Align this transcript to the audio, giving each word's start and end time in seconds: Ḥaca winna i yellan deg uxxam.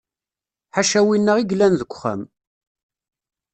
Ḥaca 0.75 1.01
winna 1.05 1.33
i 1.37 1.43
yellan 1.49 1.73
deg 1.79 1.89
uxxam. 1.93 2.21